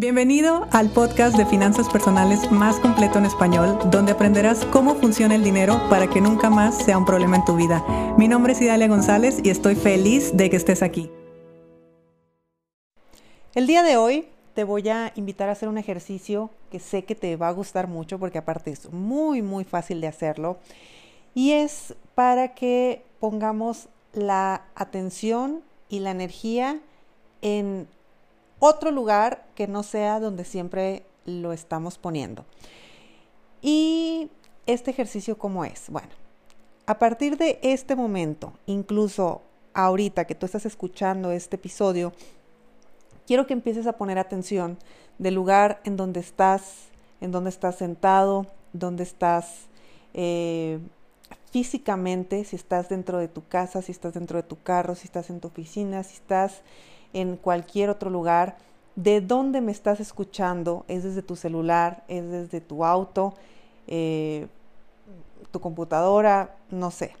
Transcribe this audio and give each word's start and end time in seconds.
Bienvenido 0.00 0.66
al 0.72 0.88
podcast 0.88 1.36
de 1.36 1.44
finanzas 1.44 1.86
personales 1.90 2.50
más 2.50 2.80
completo 2.80 3.18
en 3.18 3.26
español, 3.26 3.78
donde 3.90 4.12
aprenderás 4.12 4.64
cómo 4.64 4.94
funciona 4.94 5.34
el 5.34 5.44
dinero 5.44 5.78
para 5.90 6.08
que 6.08 6.22
nunca 6.22 6.48
más 6.48 6.78
sea 6.82 6.96
un 6.96 7.04
problema 7.04 7.36
en 7.36 7.44
tu 7.44 7.54
vida. 7.54 7.84
Mi 8.16 8.26
nombre 8.26 8.54
es 8.54 8.62
Idalia 8.62 8.88
González 8.88 9.40
y 9.44 9.50
estoy 9.50 9.74
feliz 9.74 10.34
de 10.34 10.48
que 10.48 10.56
estés 10.56 10.82
aquí. 10.82 11.10
El 13.54 13.66
día 13.66 13.82
de 13.82 13.98
hoy 13.98 14.26
te 14.54 14.64
voy 14.64 14.88
a 14.88 15.12
invitar 15.16 15.50
a 15.50 15.52
hacer 15.52 15.68
un 15.68 15.76
ejercicio 15.76 16.48
que 16.70 16.80
sé 16.80 17.04
que 17.04 17.14
te 17.14 17.36
va 17.36 17.48
a 17.48 17.52
gustar 17.52 17.86
mucho 17.86 18.18
porque 18.18 18.38
aparte 18.38 18.70
es 18.70 18.90
muy 18.90 19.42
muy 19.42 19.64
fácil 19.64 20.00
de 20.00 20.06
hacerlo 20.06 20.56
y 21.34 21.52
es 21.52 21.94
para 22.14 22.54
que 22.54 23.02
pongamos 23.18 23.90
la 24.14 24.62
atención 24.76 25.60
y 25.90 25.98
la 25.98 26.12
energía 26.12 26.80
en 27.42 27.86
otro 28.60 28.92
lugar 28.92 29.44
que 29.54 29.66
no 29.66 29.82
sea 29.82 30.20
donde 30.20 30.44
siempre 30.44 31.04
lo 31.24 31.52
estamos 31.52 31.98
poniendo. 31.98 32.44
Y 33.60 34.30
este 34.66 34.90
ejercicio, 34.90 35.36
¿cómo 35.36 35.64
es? 35.64 35.90
Bueno, 35.90 36.08
a 36.86 36.98
partir 36.98 37.36
de 37.36 37.58
este 37.62 37.96
momento, 37.96 38.52
incluso 38.66 39.42
ahorita 39.74 40.26
que 40.26 40.34
tú 40.34 40.46
estás 40.46 40.66
escuchando 40.66 41.30
este 41.30 41.56
episodio, 41.56 42.12
quiero 43.26 43.46
que 43.46 43.52
empieces 43.52 43.86
a 43.86 43.92
poner 43.94 44.18
atención 44.18 44.78
del 45.18 45.34
lugar 45.34 45.80
en 45.84 45.96
donde 45.96 46.20
estás, 46.20 46.88
en 47.20 47.30
donde 47.32 47.50
estás 47.50 47.76
sentado, 47.76 48.46
donde 48.72 49.02
estás 49.02 49.68
eh, 50.14 50.78
físicamente, 51.50 52.44
si 52.44 52.56
estás 52.56 52.88
dentro 52.88 53.18
de 53.18 53.28
tu 53.28 53.46
casa, 53.46 53.82
si 53.82 53.92
estás 53.92 54.14
dentro 54.14 54.36
de 54.36 54.42
tu 54.42 54.60
carro, 54.62 54.94
si 54.94 55.06
estás 55.06 55.30
en 55.30 55.40
tu 55.40 55.48
oficina, 55.48 56.02
si 56.02 56.14
estás 56.14 56.62
en 57.12 57.36
cualquier 57.36 57.90
otro 57.90 58.10
lugar, 58.10 58.56
de 58.96 59.20
dónde 59.20 59.60
me 59.60 59.72
estás 59.72 60.00
escuchando, 60.00 60.84
es 60.88 61.04
desde 61.04 61.22
tu 61.22 61.36
celular, 61.36 62.04
es 62.08 62.30
desde 62.30 62.60
tu 62.60 62.84
auto, 62.84 63.34
eh, 63.86 64.46
tu 65.50 65.60
computadora, 65.60 66.56
no 66.70 66.90
sé. 66.90 67.12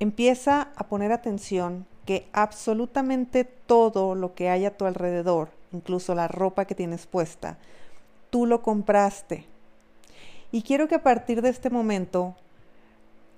Empieza 0.00 0.68
a 0.74 0.84
poner 0.88 1.12
atención 1.12 1.86
que 2.04 2.26
absolutamente 2.32 3.44
todo 3.44 4.14
lo 4.14 4.34
que 4.34 4.48
hay 4.48 4.64
a 4.64 4.76
tu 4.76 4.84
alrededor, 4.84 5.50
incluso 5.72 6.14
la 6.14 6.28
ropa 6.28 6.64
que 6.64 6.74
tienes 6.74 7.06
puesta, 7.06 7.56
tú 8.30 8.46
lo 8.46 8.62
compraste. 8.62 9.46
Y 10.50 10.62
quiero 10.62 10.88
que 10.88 10.96
a 10.96 11.02
partir 11.02 11.40
de 11.40 11.50
este 11.50 11.70
momento 11.70 12.34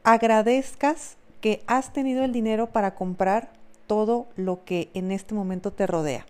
agradezcas 0.03 1.17
que 1.41 1.63
has 1.67 1.93
tenido 1.93 2.25
el 2.25 2.33
dinero 2.33 2.69
para 2.69 2.95
comprar 2.95 3.51
todo 3.87 4.27
lo 4.37 4.65
que 4.65 4.91
en 4.95 5.13
este 5.13 5.35
momento 5.35 5.73
te 5.73 5.87
rodea. 5.87 6.27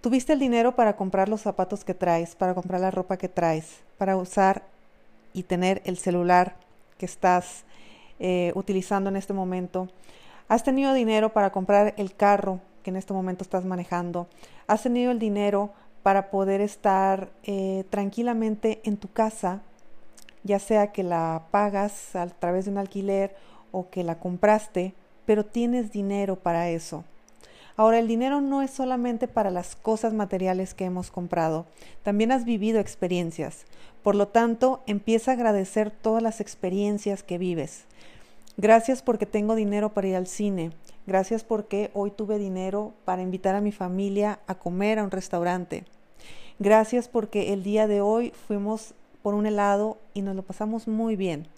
Tuviste 0.00 0.32
el 0.32 0.38
dinero 0.38 0.76
para 0.76 0.96
comprar 0.96 1.28
los 1.28 1.40
zapatos 1.40 1.84
que 1.84 1.94
traes, 1.94 2.36
para 2.36 2.54
comprar 2.54 2.80
la 2.80 2.90
ropa 2.90 3.16
que 3.16 3.28
traes, 3.28 3.80
para 3.98 4.16
usar 4.16 4.62
y 5.32 5.42
tener 5.42 5.82
el 5.84 5.96
celular 5.96 6.56
que 6.98 7.06
estás 7.06 7.64
eh, 8.18 8.52
utilizando 8.54 9.10
en 9.10 9.16
este 9.16 9.32
momento. 9.32 9.88
Has 10.48 10.62
tenido 10.62 10.92
dinero 10.92 11.32
para 11.32 11.50
comprar 11.50 11.94
el 11.96 12.14
carro 12.14 12.60
que 12.82 12.90
en 12.90 12.96
este 12.96 13.12
momento 13.12 13.42
estás 13.42 13.64
manejando. 13.64 14.28
Has 14.68 14.84
tenido 14.84 15.10
el 15.10 15.18
dinero 15.18 15.70
para 16.02 16.30
poder 16.30 16.60
estar 16.60 17.30
eh, 17.42 17.84
tranquilamente 17.90 18.80
en 18.84 18.96
tu 18.96 19.12
casa, 19.12 19.60
ya 20.44 20.60
sea 20.60 20.92
que 20.92 21.02
la 21.02 21.48
pagas 21.50 22.14
a 22.14 22.26
través 22.28 22.66
de 22.66 22.70
un 22.70 22.78
alquiler 22.78 23.34
o 23.72 23.90
que 23.90 24.04
la 24.04 24.20
compraste 24.20 24.94
pero 25.26 25.44
tienes 25.44 25.92
dinero 25.92 26.36
para 26.36 26.70
eso. 26.70 27.04
Ahora, 27.76 27.98
el 27.98 28.08
dinero 28.08 28.40
no 28.40 28.62
es 28.62 28.70
solamente 28.70 29.28
para 29.28 29.50
las 29.50 29.76
cosas 29.76 30.14
materiales 30.14 30.72
que 30.72 30.86
hemos 30.86 31.10
comprado, 31.10 31.66
también 32.02 32.32
has 32.32 32.46
vivido 32.46 32.80
experiencias. 32.80 33.66
Por 34.02 34.14
lo 34.14 34.28
tanto, 34.28 34.82
empieza 34.86 35.32
a 35.32 35.34
agradecer 35.34 35.90
todas 35.90 36.22
las 36.22 36.40
experiencias 36.40 37.22
que 37.22 37.36
vives. 37.36 37.84
Gracias 38.56 39.02
porque 39.02 39.26
tengo 39.26 39.54
dinero 39.54 39.92
para 39.92 40.08
ir 40.08 40.16
al 40.16 40.26
cine. 40.26 40.70
Gracias 41.06 41.44
porque 41.44 41.90
hoy 41.92 42.10
tuve 42.10 42.38
dinero 42.38 42.94
para 43.04 43.20
invitar 43.20 43.54
a 43.54 43.60
mi 43.60 43.72
familia 43.72 44.38
a 44.46 44.54
comer 44.54 44.98
a 44.98 45.04
un 45.04 45.10
restaurante. 45.10 45.84
Gracias 46.58 47.08
porque 47.08 47.52
el 47.52 47.62
día 47.62 47.86
de 47.86 48.00
hoy 48.00 48.32
fuimos 48.46 48.94
por 49.22 49.34
un 49.34 49.44
helado 49.44 49.98
y 50.14 50.22
nos 50.22 50.34
lo 50.34 50.42
pasamos 50.42 50.88
muy 50.88 51.14
bien. 51.14 51.48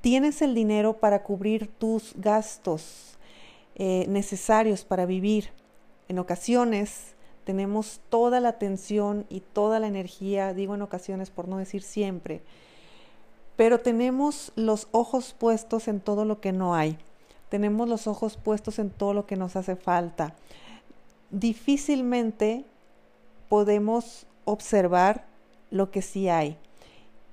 Tienes 0.00 0.40
el 0.40 0.54
dinero 0.54 0.98
para 0.98 1.22
cubrir 1.22 1.66
tus 1.66 2.14
gastos 2.16 3.18
eh, 3.74 4.06
necesarios 4.08 4.84
para 4.84 5.06
vivir. 5.06 5.50
En 6.08 6.18
ocasiones 6.18 7.14
tenemos 7.44 8.00
toda 8.08 8.40
la 8.40 8.50
atención 8.50 9.26
y 9.28 9.40
toda 9.40 9.78
la 9.78 9.86
energía, 9.86 10.54
digo 10.54 10.74
en 10.74 10.82
ocasiones 10.82 11.30
por 11.30 11.48
no 11.48 11.58
decir 11.58 11.82
siempre, 11.82 12.42
pero 13.56 13.80
tenemos 13.80 14.52
los 14.56 14.88
ojos 14.92 15.34
puestos 15.38 15.88
en 15.88 16.00
todo 16.00 16.24
lo 16.24 16.40
que 16.40 16.52
no 16.52 16.74
hay. 16.74 16.96
Tenemos 17.50 17.88
los 17.88 18.06
ojos 18.06 18.36
puestos 18.36 18.78
en 18.78 18.90
todo 18.90 19.12
lo 19.12 19.26
que 19.26 19.36
nos 19.36 19.56
hace 19.56 19.76
falta. 19.76 20.34
Difícilmente 21.30 22.64
podemos 23.48 24.26
observar 24.44 25.26
lo 25.70 25.90
que 25.90 26.00
sí 26.00 26.28
hay. 26.28 26.56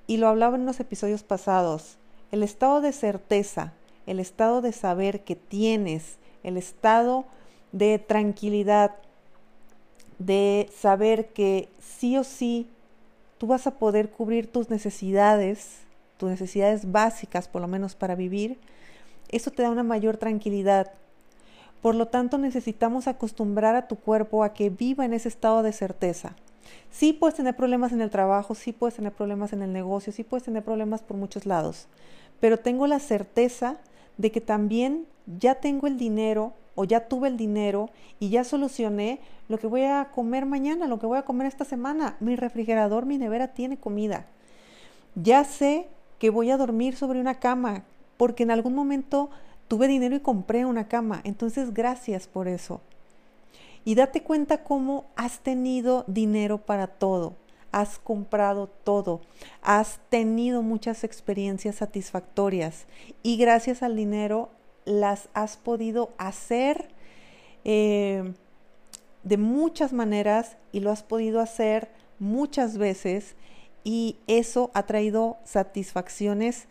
Y 0.06 0.16
lo 0.16 0.28
hablaba 0.28 0.56
en 0.56 0.66
los 0.66 0.80
episodios 0.80 1.22
pasados. 1.22 1.98
El 2.30 2.42
estado 2.42 2.80
de 2.80 2.92
certeza, 2.92 3.72
el 4.06 4.20
estado 4.20 4.60
de 4.60 4.72
saber 4.72 5.24
que 5.24 5.36
tienes, 5.36 6.18
el 6.42 6.56
estado 6.56 7.24
de 7.72 7.98
tranquilidad, 7.98 8.96
de 10.18 10.68
saber 10.76 11.28
que 11.28 11.68
sí 11.80 12.16
o 12.16 12.24
sí 12.24 12.68
tú 13.38 13.46
vas 13.46 13.66
a 13.66 13.78
poder 13.78 14.10
cubrir 14.10 14.50
tus 14.50 14.68
necesidades, 14.68 15.78
tus 16.16 16.28
necesidades 16.28 16.90
básicas 16.90 17.48
por 17.48 17.62
lo 17.62 17.68
menos 17.68 17.94
para 17.94 18.14
vivir, 18.14 18.58
eso 19.28 19.50
te 19.50 19.62
da 19.62 19.70
una 19.70 19.82
mayor 19.82 20.16
tranquilidad. 20.16 20.90
Por 21.82 21.94
lo 21.94 22.06
tanto, 22.06 22.38
necesitamos 22.38 23.06
acostumbrar 23.06 23.76
a 23.76 23.86
tu 23.86 23.96
cuerpo 23.96 24.42
a 24.42 24.52
que 24.52 24.70
viva 24.70 25.04
en 25.04 25.12
ese 25.12 25.28
estado 25.28 25.62
de 25.62 25.72
certeza. 25.72 26.34
Sí 26.90 27.12
puedes 27.12 27.36
tener 27.36 27.56
problemas 27.56 27.92
en 27.92 28.00
el 28.00 28.10
trabajo, 28.10 28.54
sí 28.54 28.72
puedes 28.72 28.96
tener 28.96 29.12
problemas 29.12 29.52
en 29.52 29.62
el 29.62 29.72
negocio, 29.72 30.12
sí 30.12 30.24
puedes 30.24 30.44
tener 30.44 30.64
problemas 30.64 31.02
por 31.02 31.16
muchos 31.16 31.46
lados, 31.46 31.86
pero 32.40 32.58
tengo 32.58 32.86
la 32.86 32.98
certeza 32.98 33.76
de 34.16 34.32
que 34.32 34.40
también 34.40 35.06
ya 35.38 35.56
tengo 35.56 35.86
el 35.86 35.96
dinero 35.96 36.54
o 36.74 36.84
ya 36.84 37.08
tuve 37.08 37.28
el 37.28 37.36
dinero 37.36 37.90
y 38.20 38.30
ya 38.30 38.44
solucioné 38.44 39.20
lo 39.48 39.58
que 39.58 39.66
voy 39.66 39.82
a 39.82 40.10
comer 40.14 40.46
mañana, 40.46 40.86
lo 40.86 40.98
que 40.98 41.06
voy 41.06 41.18
a 41.18 41.24
comer 41.24 41.46
esta 41.46 41.64
semana. 41.64 42.16
Mi 42.20 42.36
refrigerador, 42.36 43.06
mi 43.06 43.18
nevera 43.18 43.48
tiene 43.48 43.78
comida. 43.78 44.26
Ya 45.14 45.42
sé 45.44 45.88
que 46.18 46.30
voy 46.30 46.50
a 46.50 46.56
dormir 46.56 46.96
sobre 46.96 47.20
una 47.20 47.40
cama 47.40 47.84
porque 48.16 48.42
en 48.44 48.50
algún 48.50 48.74
momento 48.74 49.30
tuve 49.68 49.88
dinero 49.88 50.14
y 50.14 50.20
compré 50.20 50.64
una 50.66 50.88
cama. 50.88 51.20
Entonces, 51.24 51.74
gracias 51.74 52.26
por 52.26 52.46
eso. 52.46 52.80
Y 53.84 53.94
date 53.94 54.22
cuenta 54.22 54.64
cómo 54.64 55.06
has 55.16 55.40
tenido 55.40 56.04
dinero 56.06 56.58
para 56.58 56.86
todo 56.86 57.36
has 57.72 57.98
comprado 57.98 58.68
todo, 58.84 59.20
has 59.62 60.00
tenido 60.08 60.62
muchas 60.62 61.04
experiencias 61.04 61.76
satisfactorias 61.76 62.86
y 63.22 63.36
gracias 63.36 63.82
al 63.82 63.96
dinero 63.96 64.50
las 64.84 65.28
has 65.34 65.56
podido 65.56 66.10
hacer 66.16 66.88
eh, 67.64 68.32
de 69.22 69.36
muchas 69.36 69.92
maneras 69.92 70.56
y 70.72 70.80
lo 70.80 70.90
has 70.90 71.02
podido 71.02 71.40
hacer 71.40 71.90
muchas 72.18 72.78
veces 72.78 73.34
y 73.84 74.16
eso 74.26 74.70
ha 74.74 74.84
traído 74.84 75.36
satisfacciones 75.44 76.66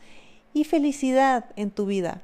y 0.54 0.64
felicidad 0.64 1.46
en 1.56 1.72
tu 1.72 1.86
vida. 1.86 2.22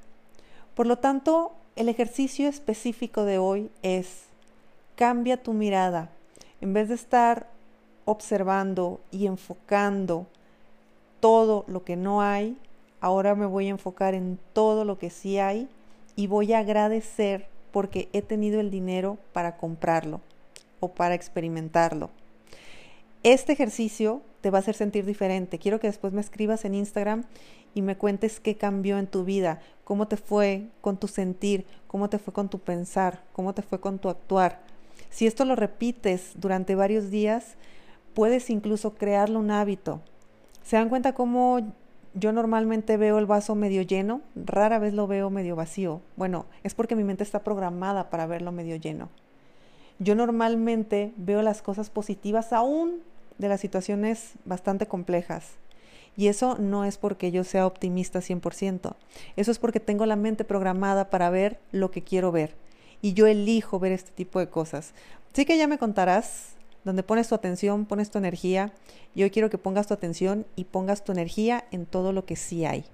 Por 0.75 0.87
lo 0.87 0.97
tanto, 0.97 1.53
el 1.75 1.89
ejercicio 1.89 2.47
específico 2.47 3.25
de 3.25 3.37
hoy 3.37 3.69
es 3.83 4.32
cambia 4.95 5.41
tu 5.41 5.53
mirada. 5.53 6.09
En 6.61 6.73
vez 6.73 6.89
de 6.89 6.95
estar 6.95 7.47
observando 8.05 8.99
y 9.11 9.27
enfocando 9.27 10.27
todo 11.19 11.65
lo 11.67 11.83
que 11.83 11.95
no 11.95 12.21
hay, 12.21 12.57
ahora 12.99 13.35
me 13.35 13.45
voy 13.45 13.67
a 13.67 13.71
enfocar 13.71 14.13
en 14.13 14.39
todo 14.53 14.85
lo 14.85 14.97
que 14.97 15.09
sí 15.09 15.39
hay 15.39 15.67
y 16.15 16.27
voy 16.27 16.53
a 16.53 16.59
agradecer 16.59 17.47
porque 17.71 18.09
he 18.13 18.21
tenido 18.21 18.59
el 18.59 18.69
dinero 18.69 19.17
para 19.33 19.57
comprarlo 19.57 20.21
o 20.79 20.89
para 20.89 21.15
experimentarlo. 21.15 22.09
Este 23.23 23.53
ejercicio 23.53 24.21
te 24.41 24.49
va 24.49 24.57
a 24.57 24.61
hacer 24.61 24.75
sentir 24.75 25.05
diferente. 25.05 25.57
Quiero 25.57 25.79
que 25.79 25.87
después 25.87 26.11
me 26.13 26.21
escribas 26.21 26.65
en 26.65 26.75
Instagram 26.75 27.23
y 27.73 27.81
me 27.81 27.97
cuentes 27.97 28.39
qué 28.39 28.55
cambió 28.55 28.97
en 28.97 29.07
tu 29.07 29.23
vida, 29.23 29.61
cómo 29.83 30.07
te 30.07 30.17
fue 30.17 30.67
con 30.81 30.97
tu 30.97 31.07
sentir, 31.07 31.65
cómo 31.87 32.09
te 32.09 32.19
fue 32.19 32.33
con 32.33 32.49
tu 32.49 32.59
pensar, 32.59 33.23
cómo 33.33 33.53
te 33.53 33.61
fue 33.61 33.79
con 33.79 33.97
tu 33.99 34.09
actuar. 34.09 34.61
Si 35.09 35.27
esto 35.27 35.45
lo 35.45 35.55
repites 35.55 36.31
durante 36.35 36.75
varios 36.75 37.09
días, 37.09 37.55
puedes 38.13 38.49
incluso 38.49 38.95
crearlo 38.95 39.39
un 39.39 39.51
hábito. 39.51 40.01
¿Se 40.63 40.77
dan 40.77 40.89
cuenta 40.89 41.13
cómo 41.13 41.59
yo 42.13 42.31
normalmente 42.31 42.97
veo 42.97 43.17
el 43.17 43.25
vaso 43.25 43.55
medio 43.55 43.81
lleno? 43.81 44.21
Rara 44.35 44.79
vez 44.79 44.93
lo 44.93 45.07
veo 45.07 45.29
medio 45.29 45.55
vacío. 45.55 46.01
Bueno, 46.15 46.45
es 46.63 46.73
porque 46.73 46.95
mi 46.95 47.03
mente 47.03 47.23
está 47.23 47.43
programada 47.43 48.09
para 48.09 48.27
verlo 48.27 48.51
medio 48.51 48.75
lleno. 48.75 49.09
Yo 49.99 50.15
normalmente 50.15 51.13
veo 51.17 51.41
las 51.41 51.61
cosas 51.61 51.89
positivas 51.89 52.53
aún 52.53 53.01
de 53.37 53.49
las 53.49 53.61
situaciones 53.61 54.33
bastante 54.45 54.87
complejas. 54.87 55.57
Y 56.15 56.27
eso 56.27 56.57
no 56.59 56.85
es 56.85 56.97
porque 56.97 57.31
yo 57.31 57.43
sea 57.43 57.65
optimista 57.65 58.19
100%. 58.19 58.95
Eso 59.35 59.51
es 59.51 59.59
porque 59.59 59.79
tengo 59.79 60.05
la 60.05 60.15
mente 60.15 60.43
programada 60.43 61.09
para 61.09 61.29
ver 61.29 61.59
lo 61.71 61.89
que 61.89 62.03
quiero 62.03 62.31
ver. 62.31 62.55
Y 63.03 63.13
yo 63.13 63.27
elijo 63.27 63.77
ver 63.77 63.91
este 63.91 64.11
tipo 64.11 64.39
de 64.39 64.49
cosas. 64.49 64.93
Así 65.31 65.45
que 65.45 65.59
ya 65.59 65.67
me 65.67 65.77
contarás 65.77 66.53
donde 66.83 67.03
pones 67.03 67.27
tu 67.27 67.35
atención, 67.35 67.85
pones 67.85 68.09
tu 68.09 68.17
energía. 68.17 68.71
Yo 69.13 69.29
quiero 69.29 69.51
que 69.51 69.59
pongas 69.59 69.87
tu 69.87 69.93
atención 69.93 70.45
y 70.55 70.63
pongas 70.63 71.03
tu 71.03 71.11
energía 71.11 71.65
en 71.71 71.85
todo 71.85 72.13
lo 72.13 72.25
que 72.25 72.35
sí 72.35 72.65
hay. 72.65 72.85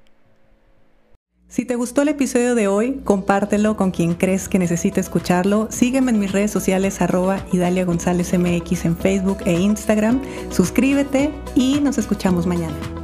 Si 1.48 1.66
te 1.66 1.76
gustó 1.76 2.04
el 2.04 2.10
episodio 2.10 2.54
de 2.54 2.68
hoy, 2.68 3.02
compártelo 3.04 3.76
con 3.76 3.90
quien 3.90 4.14
crees 4.14 4.48
que 4.48 4.60
necesite 4.60 5.00
escucharlo. 5.00 5.68
Sígueme 5.72 6.12
en 6.12 6.20
mis 6.20 6.32
redes 6.32 6.52
sociales 6.52 7.02
arroba 7.02 7.44
Idalia 7.52 7.86
González 7.86 8.38
MX 8.38 8.86
en 8.86 8.96
Facebook 8.96 9.40
e 9.46 9.54
Instagram. 9.54 10.22
Suscríbete 10.52 11.32
y 11.56 11.80
nos 11.80 11.98
escuchamos 11.98 12.46
mañana. 12.46 12.99